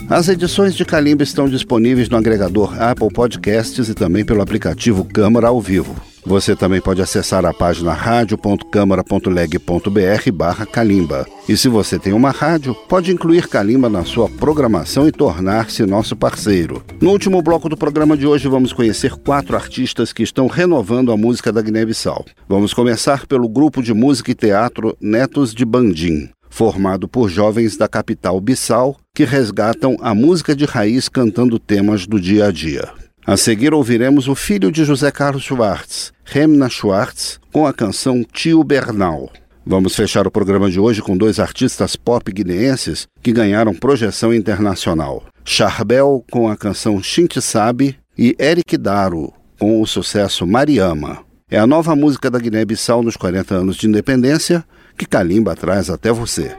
As 0.09 0.30
edições 0.30 0.76
de 0.76 0.86
Kalimba 0.86 1.24
estão 1.24 1.49
disponíveis 1.49 2.07
no 2.07 2.16
agregador 2.16 2.82
Apple 2.82 3.11
Podcasts 3.11 3.89
e 3.89 3.93
também 3.93 4.24
pelo 4.24 4.41
aplicativo 4.41 5.03
Câmara 5.03 5.49
ao 5.49 5.59
Vivo. 5.59 5.93
Você 6.26 6.56
também 6.56 6.82
pode 6.82 7.04
acessar 7.04 7.46
a 7.46 7.54
página 7.54 7.94
radio.câmara.leg.br 7.94 10.32
barra 10.34 10.66
Kalimba. 10.66 11.28
E 11.48 11.56
se 11.56 11.70
você 11.70 12.00
tem 12.00 12.14
uma 12.14 12.32
rádio, 12.32 12.74
pode 12.90 13.12
incluir 13.12 13.48
Kalimba 13.48 13.88
na 13.88 14.04
sua 14.04 14.28
programação 14.28 15.08
e 15.08 15.12
tornar-se 15.12 15.86
nosso 15.86 16.16
parceiro. 16.16 16.84
No 17.00 17.12
último 17.12 17.44
bloco 17.44 17.70
do 17.70 17.78
programa 17.78 18.18
de 18.18 18.26
hoje, 18.26 18.48
vamos 18.48 18.74
conhecer 18.74 19.12
quatro 19.18 19.56
artistas 19.56 20.12
que 20.12 20.24
estão 20.24 20.48
renovando 20.48 21.12
a 21.12 21.18
música 21.18 21.52
da 21.52 21.62
Guiné-Bissau. 21.62 22.26
Vamos 22.50 22.74
começar 22.74 23.28
pelo 23.28 23.48
grupo 23.48 23.84
de 23.84 23.94
música 23.94 24.32
e 24.32 24.36
teatro 24.36 24.98
Netos 25.00 25.54
de 25.54 25.64
Bandim 25.64 26.32
formado 26.50 27.06
por 27.06 27.28
jovens 27.28 27.76
da 27.76 27.86
capital 27.86 28.40
Bissau 28.40 28.96
que 29.14 29.26
resgatam 29.26 29.98
a 30.00 30.16
música 30.16 30.56
de 30.56 30.64
raiz 30.64 31.10
cantando 31.10 31.60
temas 31.60 32.08
do 32.08 32.18
dia 32.18 32.46
a 32.46 32.52
dia. 32.52 33.05
A 33.28 33.36
seguir 33.36 33.74
ouviremos 33.74 34.28
o 34.28 34.36
filho 34.36 34.72
de 34.72 34.86
José 34.86 35.10
Carlos 35.10 35.44
Schwartz, 35.44 36.14
Remna 36.24 36.70
Schwartz, 36.70 37.40
com 37.52 37.66
a 37.66 37.74
canção 37.74 38.24
Tio 38.24 38.64
Bernal. 38.64 39.32
Vamos 39.66 39.96
fechar 39.96 40.28
o 40.28 40.32
programa 40.32 40.70
de 40.70 40.80
hoje 40.80 41.02
com 41.02 41.18
dois 41.18 41.40
artistas 41.40 41.96
pop 41.96 42.32
guineenses 42.32 43.08
que 43.24 43.34
ganharam 43.34 43.74
projeção 43.74 44.32
internacional. 44.32 45.24
Charbel 45.44 46.24
com 46.30 46.48
a 46.48 46.56
canção 46.56 47.02
Shinti 47.02 47.42
Sabe 47.42 47.98
e 48.16 48.36
Eric 48.40 48.78
Daro 48.78 49.34
com 49.58 49.82
o 49.82 49.88
sucesso 49.88 50.46
Mariama. 50.46 51.26
É 51.50 51.58
a 51.58 51.66
nova 51.66 51.96
música 51.96 52.30
da 52.30 52.38
Guiné-Bissau 52.38 53.02
nos 53.02 53.18
40 53.18 53.56
anos 53.56 53.76
de 53.76 53.88
independência 53.88 54.64
que 54.96 55.08
Kalimba 55.08 55.56
traz 55.56 55.90
até 55.90 56.12
você. 56.12 56.56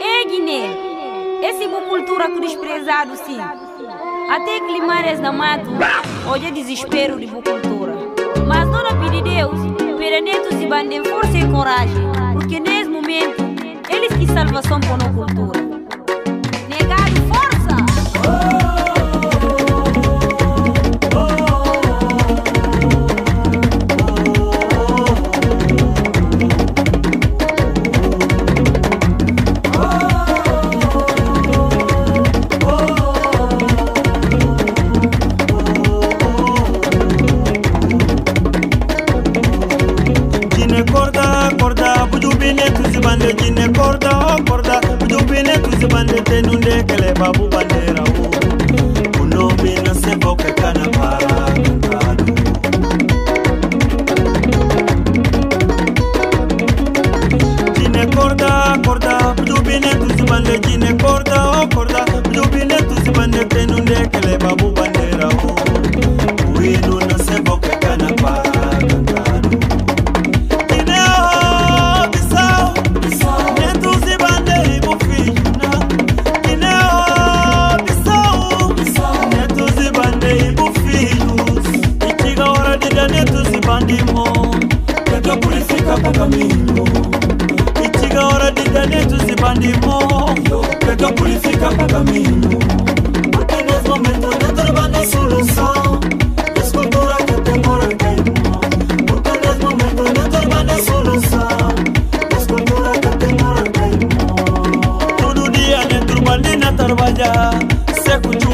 Ei, 0.00 0.30
Guiné, 0.30 1.48
esse 1.48 1.68
cultura 1.88 2.30
que 2.30 2.40
desprezado 2.40 3.16
sim. 3.16 3.38
Até 4.30 4.60
climares 4.60 5.18
na 5.18 5.32
mato, 5.32 5.68
é 6.46 6.50
desespero 6.52 7.18
de 7.18 7.26
cultura. 7.26 7.96
Mas 8.46 8.70
dona 8.70 8.94
pedir 9.00 9.24
Deus, 9.24 9.58
perenetos 9.98 10.60
e 10.60 10.66
bandem 10.68 11.04
força 11.04 11.36
e 11.36 11.50
coragem, 11.50 12.06
porque 12.34 12.60
nesse 12.60 12.88
momento, 12.88 13.42
eles 13.88 14.12
que 14.16 14.32
salvação 14.32 14.78
a 15.04 15.12
cultura. 15.12 15.60
Negado, 16.68 17.20
força! 17.28 18.59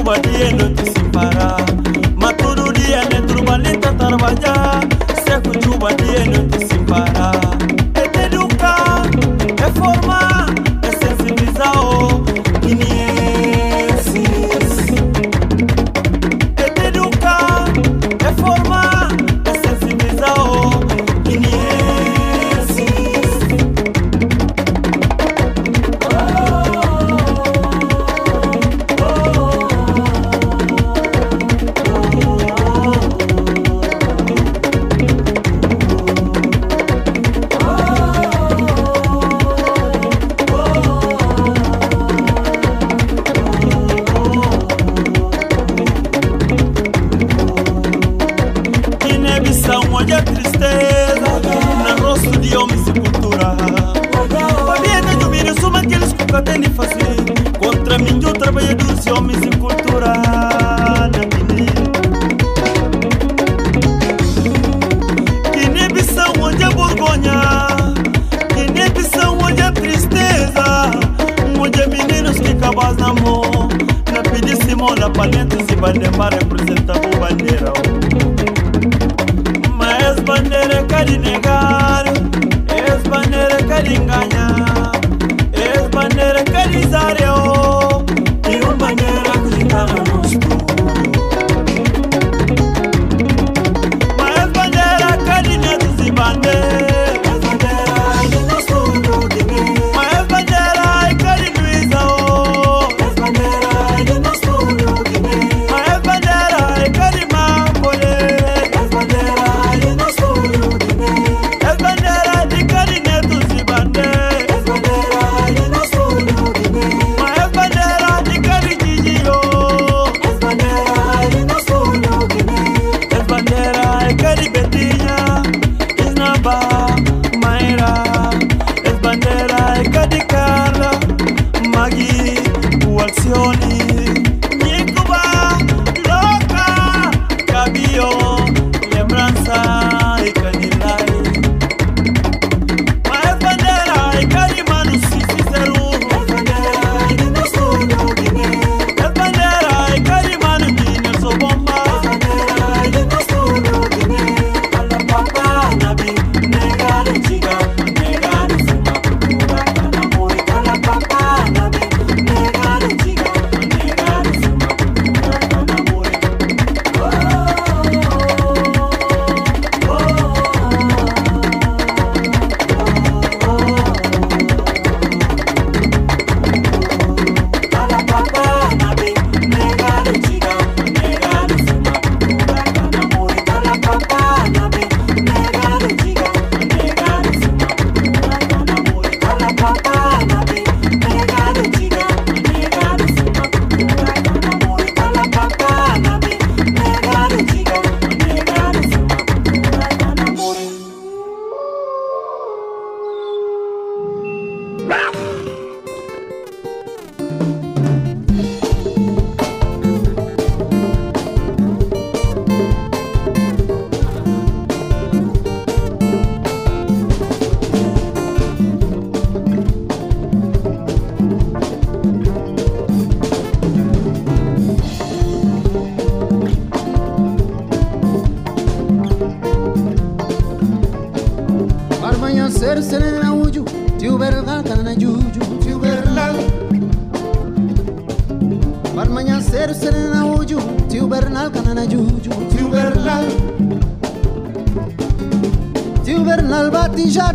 Seco 0.06 0.70
chuva 0.84 1.75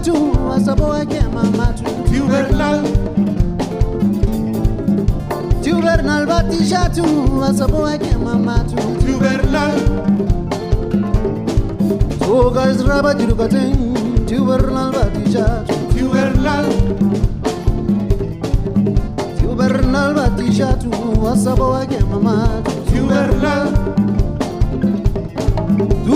Tubernal, 0.02 0.74
tubernal 1.12 1.36
batija, 1.38 1.89
matu 1.93 1.93
asaboeke 2.02 2.02
mamatu 2.06 2.26
tiubernal 2.26 2.82
tiubernal 5.62 6.26
batijatu 6.28 7.04
asaboeke 7.49 8.14
mamatu 8.18 8.76
tiubernal 8.99 9.78
tubernal 14.28 14.91
batija, 14.91 15.45
tubernal, 15.93 16.66
tubernal 19.39 20.14
batija, 20.16 20.68
tiubernal 20.82 20.89
batijatu 20.89 20.89
asaboeke 21.32 21.99
mamatu 22.12 22.72
tubernal. 22.89 24.11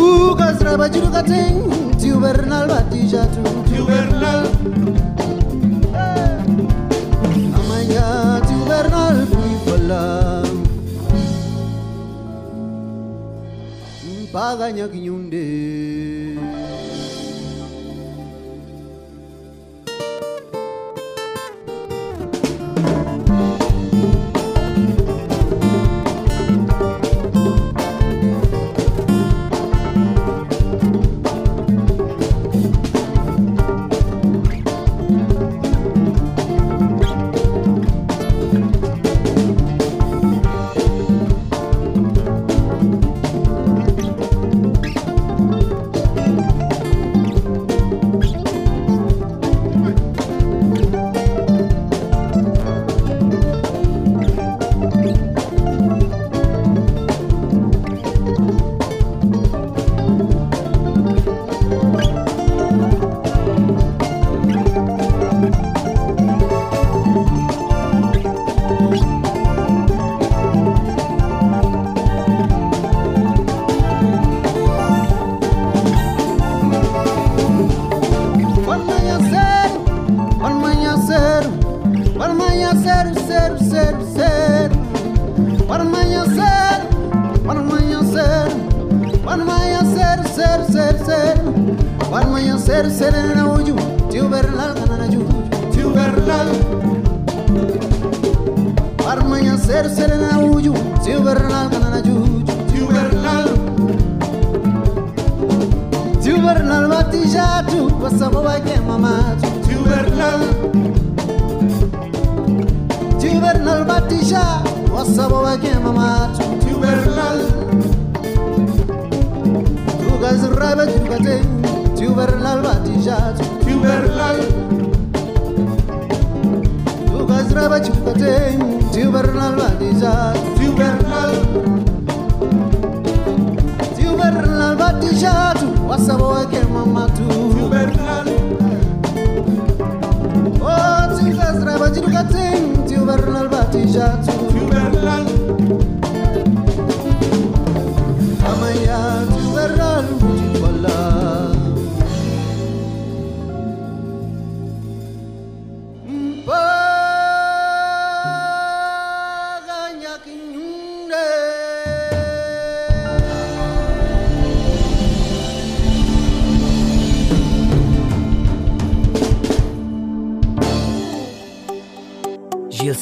Bernal 0.06 0.38
Tugas 0.38 0.62
raba 0.62 0.86
jirukating 0.86 1.66
Tio 1.98 2.22
Bernal 2.22 2.70
bati 2.70 3.10
jatu 3.10 3.42
Tio 3.66 3.86
Bernal 3.90 4.46
Amanhã 7.58 8.38
Tio 8.46 8.62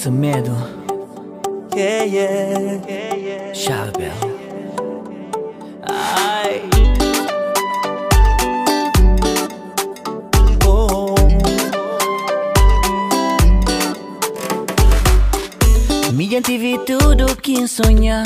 Gil 0.03 0.11
Semedo. 0.11 0.55
Yeah, 1.73 2.03
yeah. 2.03 3.53
Charbel. 3.53 4.11
Ai. 5.87 6.61
Oh. 10.65 11.15
Mi 16.11 16.27
gente 16.27 16.57
vi 16.57 16.77
tudo 16.85 17.35
que 17.37 17.65
sonhar. 17.67 18.25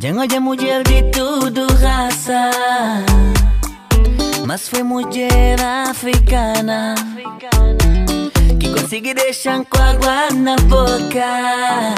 Jangan 0.00 0.22
aja 0.22 0.40
mulher 0.40 0.82
de 0.84 1.02
tudo 1.10 1.66
raça. 1.80 2.50
Mas 4.46 4.68
foi 4.68 4.82
mulher 4.82 5.60
africana 5.60 6.94
consegui 8.84 9.14
deixar 9.14 9.64
com 9.64 9.80
água 9.80 10.28
na 10.34 10.56
boca. 10.56 11.94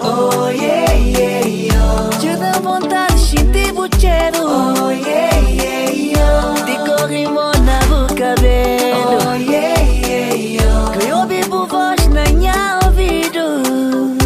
Oh 0.00 0.48
yeah, 0.48 0.92
yeah, 0.94 1.46
yo. 1.46 2.18
Te 2.18 2.34
dá 2.36 2.52
vontade 2.52 3.14
de 3.14 3.20
sentir 3.20 3.72
o 3.74 3.86
cheiro. 4.00 4.46
Oh 4.46 4.90
yeah, 4.90 5.36
yeah, 5.50 5.90
yo. 5.90 6.54
Te 6.64 6.74
corrimos 6.90 7.58
na 7.60 7.78
boca 7.80 8.34
dele. 8.36 8.94
Oh 8.94 9.34
yeah, 9.34 9.78
yeah, 9.78 10.34
yo. 10.34 10.90
Que 10.98 11.08
eu 11.08 11.18
ouvivo 11.18 11.66
voz 11.66 12.08
na 12.08 12.24
minha 12.32 12.78
ouvido. 12.86 14.16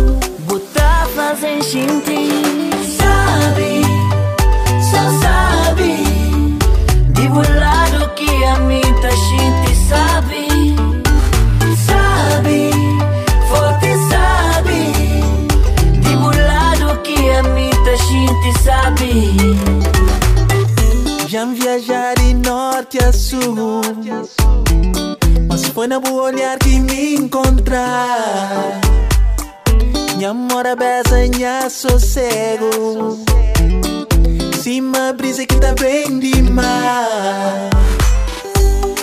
Botar 0.47 1.09
fazem 1.17 1.61
sentir. 1.61 2.66
Já 21.29 21.45
me 21.45 21.55
viajar 21.59 22.15
de 22.17 22.35
norte 22.35 22.99
a 22.99 23.13
sul 23.13 23.83
Mas 25.49 25.67
foi 25.67 25.87
na 25.87 26.01
boa 26.01 26.25
olhar 26.25 26.59
que 26.59 26.79
me 26.79 27.17
encontrar 27.17 28.81
Minha 30.17 30.33
mora 30.33 30.75
besa, 30.75 31.17
minha 31.35 31.69
sossego 31.69 33.19
Cima 34.63 35.13
brisa 35.13 35.47
que 35.47 35.57
tá 35.57 35.75
bem 35.75 36.19
demais 36.19 37.71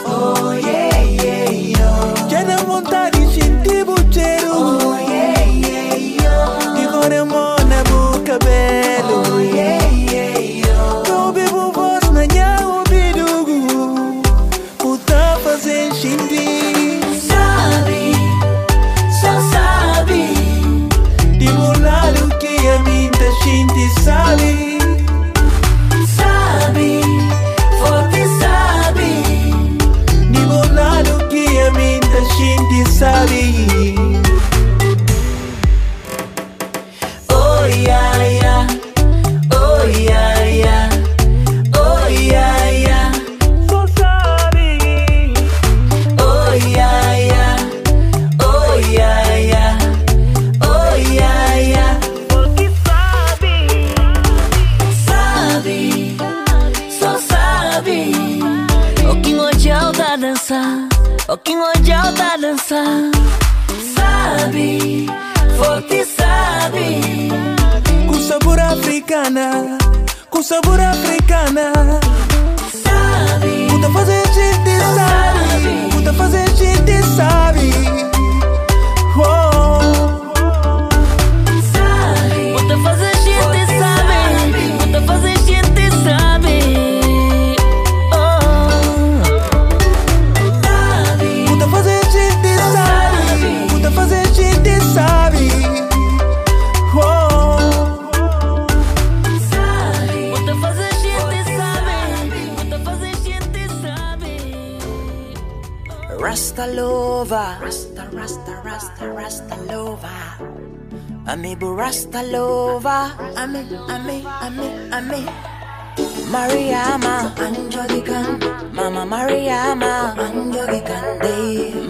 Oh 0.06 0.52
yeah, 0.52 0.98
yeah, 0.98 1.52
yo. 1.52 2.30
Já 2.30 2.44
dá 2.44 2.58
vontade 2.58 3.20
de 3.20 3.34
sentir 3.34 3.88
o 3.88 3.96
cheiro. 4.14 4.52
Oh 4.54 4.98
yeah, 4.98 5.42
yeah, 5.44 5.96
yo. 5.98 6.76
De 6.76 6.88
hormona 6.88 7.43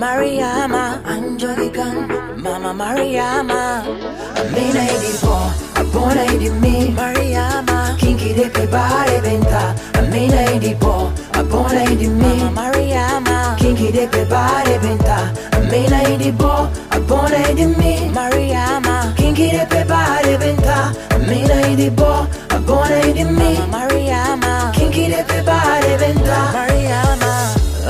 Mariama, 0.03 0.99
Anjogikan, 1.07 1.95
Mama 2.35 2.73
Mariama. 2.75 3.87
Amina 4.35 4.83
edipo, 4.93 5.35
abona 5.79 6.23
edi 6.33 6.49
mi, 6.61 6.91
Mariama, 6.97 7.95
kinki 8.01 8.35
de 8.35 8.49
pebare 8.55 9.21
venta. 9.23 9.61
Amina 9.99 10.41
edipo, 10.51 11.07
abona 11.39 11.83
edi 11.91 12.09
mi, 12.09 12.33
Mama 12.35 12.51
Mariama, 12.57 13.55
kinki 13.57 13.93
de 13.95 14.05
pebare 14.13 14.75
venta. 14.83 15.17
Amina 15.55 15.99
edipo, 16.11 16.51
abona 16.91 17.39
edi 17.47 17.65
mi, 17.79 17.93
Mariama, 18.17 19.15
kinki 19.15 19.47
de 19.55 19.63
pebare 19.71 20.35
venta. 20.43 20.77
Amina 21.15 21.57
edipo, 21.71 22.11
abona 22.49 22.99
edi 23.07 23.23
mi, 23.23 23.51
Mariama, 23.71 24.53
kinki 24.75 25.07
de 25.15 25.23
pebare 25.31 25.95
venta. 26.03 26.39
Mariama, 26.59 27.31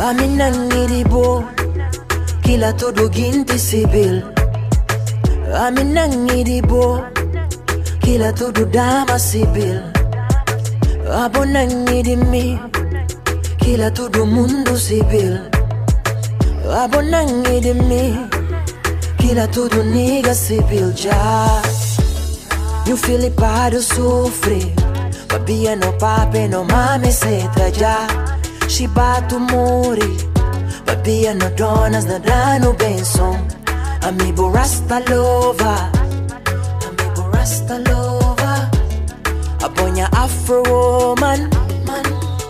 Amina 0.10 0.48
edipo, 0.84 1.44
kila 2.54 2.72
todo 2.78 3.10
ginti 3.10 3.58
sibil. 3.58 4.22
Amina 5.58 6.06
edipo, 6.38 7.02
kila 8.00 8.30
todo 8.34 8.66
dama 8.66 9.18
sibil. 9.18 9.82
Abona 11.10 11.64
edi 11.98 12.16
mi, 12.16 12.60
kila 13.58 13.90
todo 13.90 14.26
mundo 14.26 14.78
sibil. 14.78 15.42
Abona 16.70 17.26
edi 17.50 17.74
mi, 17.74 18.14
kila 19.18 19.48
todo 19.48 19.82
nigga 19.84 20.36
sibil 20.36 20.94
já. 20.94 21.62
Meu 22.86 22.98
filipado 22.98 23.82
sofre 23.82 24.76
Babia 25.30 25.74
no 25.74 25.94
pape 25.94 26.50
no 26.50 26.66
mame 26.66 27.14
seta 27.14 27.72
já 27.72 27.96
Chibato 28.68 29.40
mori 29.40 30.33
Babia 30.86 31.34
no 31.34 31.50
donas 31.56 32.06
na 32.06 32.18
dano 32.20 32.74
benson 32.74 33.38
Amigo 34.02 34.50
rasta 34.50 35.00
lova 35.10 35.90
Amigo 36.88 37.24
rasta 37.34 37.78
lova 37.80 38.70
Abonha 39.62 40.08
afro 40.12 40.62
woman. 40.68 41.50
Man, 41.88 42.06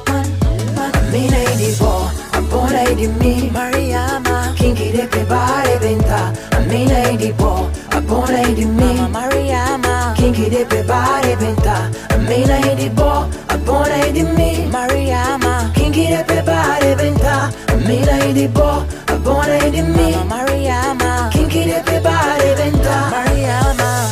man, 0.08 0.28
man. 0.76 0.94
Mina 1.12 1.38
idibo 1.54 2.10
Abona 2.34 2.84
idi 2.92 3.08
mi 3.08 3.50
Mariama 3.54 4.54
Kinki 4.58 4.92
de 4.92 5.08
pebare 5.08 5.78
venta 5.80 6.34
Amina 6.58 7.12
idibo 7.14 7.70
Abona 7.92 8.42
idi 8.50 8.66
mi 8.66 8.94
Mama 8.98 9.10
Mariama 9.30 10.14
Kinki 10.18 10.50
de 10.50 10.66
pebare 10.66 11.36
venta 11.38 11.90
Amina 12.10 12.58
idibo 12.72 13.30
Abona 13.48 14.08
idi 14.08 14.24
mi 14.24 14.66
Mariama 14.72 15.72
Kinki 15.76 16.08
de 16.10 16.24
pebare 16.24 16.96
venta 16.96 17.52
Mira 17.86 18.26
y 18.26 18.34
di 18.34 18.48
bo, 18.48 18.86
abbona 19.08 19.58
e 19.58 19.70
dimmi 19.70 20.16
Mariama. 20.28 21.30
Kinki 21.32 21.66
de 21.66 21.82
peba 21.86 22.36
diventa 22.40 23.10
Mariama. 23.12 24.12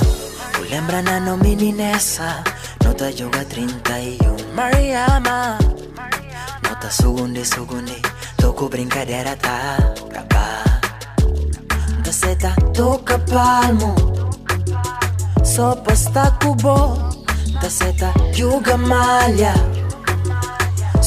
Ulembra 0.60 1.02
na 1.02 1.20
no 1.20 1.38
mini 1.38 1.72
nessa 1.72 2.44
Nota 2.84 3.10
yoga 3.10 3.44
31 3.46 4.36
Mariama. 4.54 5.58
Nota 6.64 6.90
sugunde 6.90 7.46
sugunde 7.46 7.96
Toco 8.38 8.68
brincadeira 8.68 9.36
tá 9.38 9.78
pra 10.28 10.64
Da 12.04 12.12
seta 12.12 12.56
toca 12.74 13.20
palmo 13.20 13.96
Sopa 15.44 15.96
sta 15.96 16.32
cubo 16.42 16.98
Da 17.62 17.70
seta 17.70 18.14
yoga 18.36 18.78
malha 18.78 19.54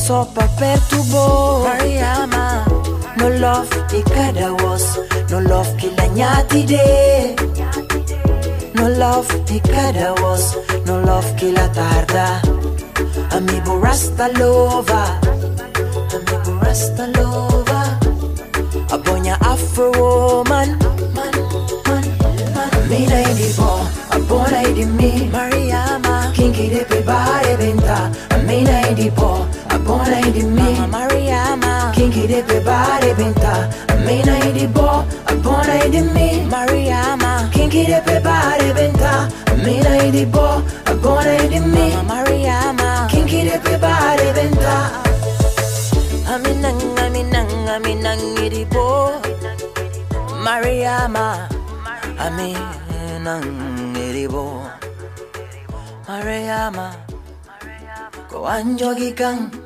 Sopa 0.05 0.46
perturbo 0.59 1.64
Mariama 1.64 2.64
No 3.16 3.28
love 3.28 3.70
de 3.88 4.02
cada 4.02 4.52
was 4.52 4.98
No 5.30 5.40
love 5.40 5.74
que 5.78 5.90
la 5.96 6.07
nyati 6.09 6.62
de. 6.66 7.34
No 8.74 8.88
love 8.88 9.28
de 9.46 9.61
cada 9.61 10.12
was 10.22 10.59
No 10.84 11.00
love 11.00 11.34
que 11.36 11.52
la 11.52 11.72
tarda. 11.72 12.42
Amigo 13.30 13.80
rasta 13.80 14.28
lova 14.28 15.18
Amigo 16.12 16.61
rasta 16.61 17.07
lova 17.16 17.98
Abonha 18.90 19.38
afro 19.40 19.90
woman 19.92 20.78
Man, 21.14 21.34
man, 21.82 22.05
man. 22.55 22.88
Mina 22.90 23.22
idibo 23.22 23.88
Abona 24.11 24.62
idi 24.68 24.84
mi 24.84 25.30
Mariama 25.32 26.30
Kinki 26.34 26.68
de 26.68 26.84
pebare 26.84 27.57
venta 27.57 28.11
Amina 28.30 28.86
idibo 28.90 29.46
buona 29.85 30.18
e 30.18 30.30
di 30.32 30.43
me 30.43 30.68
Mariama 30.89 31.93
Kinky 31.95 32.26
di 32.26 32.41
body 32.64 33.11
pinta 33.14 33.68
Amina 33.93 34.35
e 34.41 34.53
di 34.53 34.66
bo 34.66 35.05
Buona 35.45 35.74
e 35.85 35.89
di 35.91 36.01
me 36.01 36.43
Mariama 36.49 37.49
Kinky 37.53 37.85
di 37.85 38.18
body 38.24 38.68
pinta 38.72 39.28
Amina 39.53 39.93
e 40.01 40.11
di 40.11 40.24
bo 40.26 40.62
Buona 41.01 41.32
e 41.37 41.49
di 41.49 41.61
me 41.61 41.87
Mariama 42.03 43.07
Kinky 43.12 43.45
di 43.45 43.57
pe 43.61 43.76
body 43.76 44.28
pinta 44.32 44.76
Aminang 46.32 46.80
aminang 47.05 47.53
aminang 47.68 48.24
e 48.41 48.49
di 48.49 48.64
bo 48.64 49.20
Mariama 50.41 51.49
Aminang 52.24 53.45
e 54.01 54.26
bo. 54.28 54.64
Mariama 56.09 56.93
Mariama 57.45 58.28
Kau 58.30 58.45
anjogi 58.49 59.12
kang. 59.12 59.63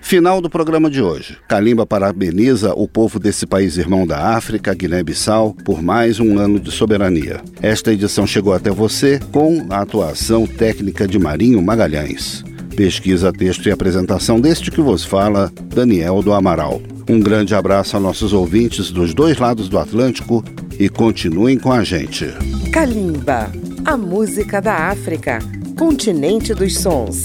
Final 0.00 0.40
do 0.40 0.50
programa 0.50 0.90
de 0.90 1.00
hoje. 1.00 1.38
Kalimba 1.48 1.86
parabeniza 1.86 2.74
o 2.74 2.86
povo 2.86 3.18
desse 3.18 3.46
país 3.46 3.78
irmão 3.78 4.06
da 4.06 4.36
África, 4.36 4.74
Guiné-Bissau, 4.74 5.54
por 5.64 5.82
mais 5.82 6.20
um 6.20 6.38
ano 6.38 6.60
de 6.60 6.70
soberania. 6.70 7.40
Esta 7.62 7.90
edição 7.92 8.26
chegou 8.26 8.52
até 8.52 8.70
você 8.70 9.18
com 9.32 9.66
a 9.70 9.80
atuação 9.80 10.46
técnica 10.46 11.08
de 11.08 11.18
Marinho 11.18 11.62
Magalhães. 11.62 12.44
Pesquisa, 12.76 13.32
texto 13.32 13.66
e 13.66 13.72
apresentação 13.72 14.40
deste 14.40 14.70
que 14.70 14.80
vos 14.80 15.04
fala, 15.04 15.50
Daniel 15.74 16.22
do 16.22 16.32
Amaral. 16.32 16.82
Um 17.08 17.20
grande 17.20 17.54
abraço 17.54 17.96
a 17.96 18.00
nossos 18.00 18.32
ouvintes 18.32 18.90
dos 18.90 19.14
dois 19.14 19.38
lados 19.38 19.68
do 19.68 19.78
Atlântico 19.78 20.44
e 20.78 20.88
continuem 20.88 21.58
com 21.58 21.72
a 21.72 21.82
gente. 21.82 22.26
Kalimba, 22.72 23.50
a 23.84 23.96
música 23.96 24.60
da 24.60 24.88
África, 24.88 25.38
continente 25.78 26.52
dos 26.52 26.78
sons. 26.78 27.24